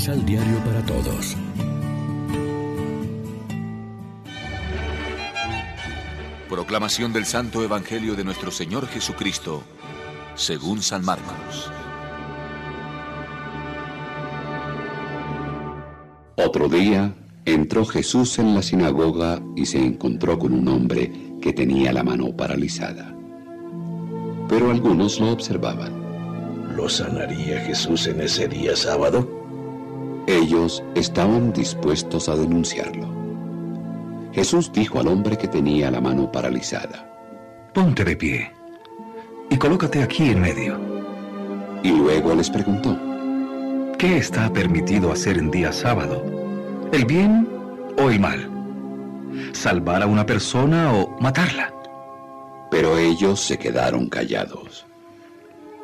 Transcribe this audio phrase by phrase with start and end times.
[0.00, 1.36] Misal Diario para Todos.
[6.48, 9.62] Proclamación del Santo Evangelio de nuestro Señor Jesucristo,
[10.36, 11.70] según San Marcos.
[16.36, 21.12] Otro día entró Jesús en la sinagoga y se encontró con un hombre
[21.42, 23.14] que tenía la mano paralizada.
[24.48, 26.74] Pero algunos lo observaban.
[26.74, 29.39] ¿Lo sanaría Jesús en ese día sábado?
[30.30, 33.08] Ellos estaban dispuestos a denunciarlo.
[34.32, 37.04] Jesús dijo al hombre que tenía la mano paralizada.
[37.74, 38.52] Ponte de pie
[39.50, 40.78] y colócate aquí en medio.
[41.82, 42.96] Y luego les preguntó.
[43.98, 46.24] ¿Qué está permitido hacer en día sábado?
[46.92, 47.48] ¿El bien
[47.98, 48.48] o el mal?
[49.50, 51.74] ¿Salvar a una persona o matarla?
[52.70, 54.86] Pero ellos se quedaron callados.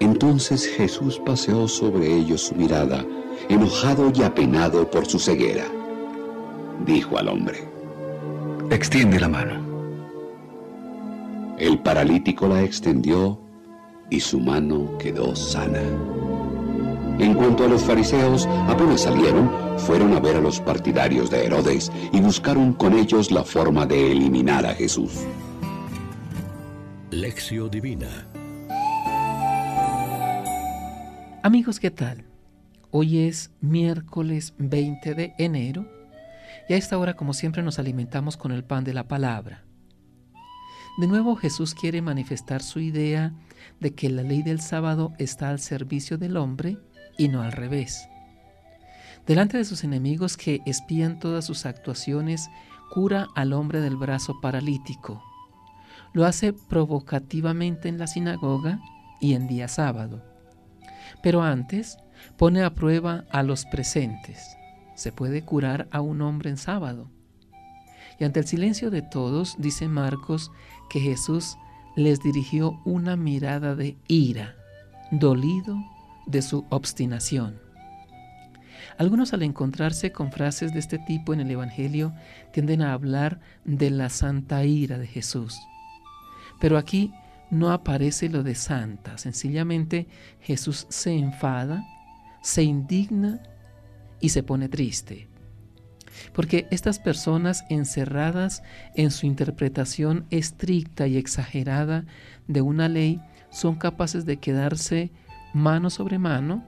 [0.00, 3.04] Entonces Jesús paseó sobre ellos su mirada,
[3.48, 5.64] enojado y apenado por su ceguera.
[6.84, 7.68] Dijo al hombre,
[8.70, 9.60] Extiende la mano.
[11.58, 13.38] El paralítico la extendió
[14.08, 15.82] y su mano quedó sana.
[17.18, 21.92] En cuanto a los fariseos, apenas salieron, fueron a ver a los partidarios de Herodes
[22.12, 25.12] y buscaron con ellos la forma de eliminar a Jesús.
[27.10, 28.26] Lección Divina
[31.42, 32.24] Amigos, ¿qué tal?
[32.94, 35.90] Hoy es miércoles 20 de enero
[36.68, 39.64] y a esta hora, como siempre, nos alimentamos con el pan de la palabra.
[40.98, 43.32] De nuevo, Jesús quiere manifestar su idea
[43.80, 46.76] de que la ley del sábado está al servicio del hombre
[47.16, 48.10] y no al revés.
[49.26, 52.50] Delante de sus enemigos que espían todas sus actuaciones,
[52.92, 55.24] cura al hombre del brazo paralítico.
[56.12, 58.80] Lo hace provocativamente en la sinagoga
[59.18, 60.22] y en día sábado.
[61.22, 61.96] Pero antes
[62.36, 64.56] pone a prueba a los presentes.
[64.94, 67.10] Se puede curar a un hombre en sábado.
[68.18, 70.50] Y ante el silencio de todos, dice Marcos
[70.90, 71.56] que Jesús
[71.96, 74.54] les dirigió una mirada de ira,
[75.10, 75.76] dolido
[76.26, 77.60] de su obstinación.
[78.98, 82.12] Algunos al encontrarse con frases de este tipo en el Evangelio
[82.52, 85.58] tienden a hablar de la santa ira de Jesús.
[86.60, 87.12] Pero aquí
[87.50, 90.06] no aparece lo de santa, sencillamente
[90.40, 91.84] Jesús se enfada,
[92.42, 93.40] se indigna
[94.20, 95.28] y se pone triste.
[96.34, 98.62] Porque estas personas encerradas
[98.94, 102.04] en su interpretación estricta y exagerada
[102.48, 103.20] de una ley
[103.50, 105.10] son capaces de quedarse
[105.54, 106.64] mano sobre mano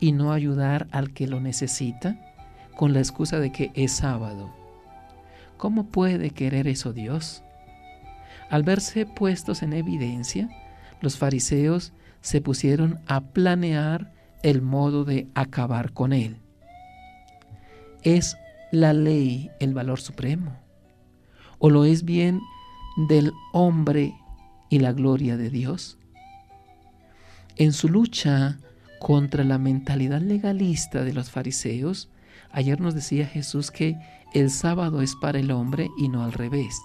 [0.00, 2.18] y no ayudar al que lo necesita
[2.76, 4.54] con la excusa de que es sábado.
[5.56, 7.42] ¿Cómo puede querer eso Dios?
[8.50, 10.48] Al verse puestos en evidencia,
[11.00, 14.12] los fariseos se pusieron a planear
[14.42, 16.36] el modo de acabar con él.
[18.02, 18.36] ¿Es
[18.70, 20.56] la ley el valor supremo?
[21.58, 22.40] ¿O lo es bien
[23.08, 24.14] del hombre
[24.70, 25.98] y la gloria de Dios?
[27.56, 28.58] En su lucha
[29.00, 32.08] contra la mentalidad legalista de los fariseos,
[32.52, 33.96] ayer nos decía Jesús que
[34.32, 36.80] el sábado es para el hombre y no al revés.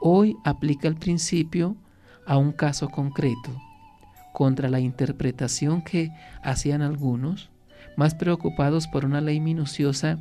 [0.00, 1.76] Hoy aplica el principio
[2.26, 3.50] a un caso concreto,
[4.32, 6.10] contra la interpretación que
[6.42, 7.50] hacían algunos,
[7.96, 10.18] más preocupados por una ley minuciosa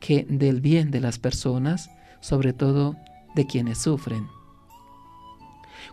[0.00, 1.90] que del bien de las personas,
[2.20, 2.96] sobre todo
[3.34, 4.26] de quienes sufren.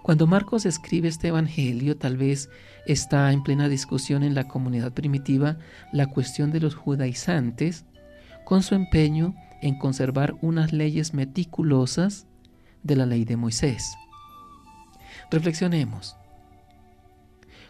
[0.02, 2.50] Cuando Marcos escribe este Evangelio, tal vez
[2.85, 5.57] está en plena discusión en la comunidad primitiva
[5.94, 7.85] la cuestión de los judaizantes,
[8.44, 12.28] con su empeño en conservar unas leyes meticulosas
[12.81, 13.96] de la ley de Moisés.
[15.31, 16.18] Reflexionemos.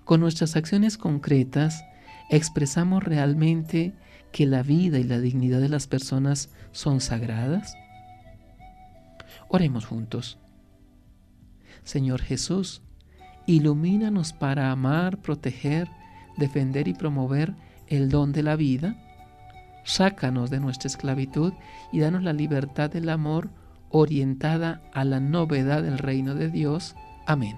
[0.06, 1.86] Con nuestras acciones concretas,
[2.30, 3.94] ¿expresamos realmente
[4.32, 7.76] que la vida y la dignidad de las personas son sagradas?
[9.48, 10.38] Oremos juntos.
[11.84, 12.82] Señor Jesús,
[13.46, 15.90] ilumínanos para amar, proteger,
[16.38, 17.54] defender y promover
[17.88, 18.98] el don de la vida.
[19.86, 21.54] Sácanos de nuestra esclavitud
[21.92, 23.50] y danos la libertad del amor
[23.90, 26.96] orientada a la novedad del reino de Dios.
[27.28, 27.58] Amén.